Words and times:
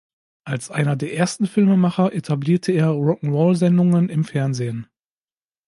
Als 0.45 0.71
einer 0.71 0.95
der 0.95 1.13
ersten 1.13 1.45
Filmemacher 1.45 2.11
etablierte 2.11 2.71
er 2.71 2.87
Rock’n’Roll-Sendungen 2.89 4.09
im 4.09 4.23
Fernsehen. 4.23 4.87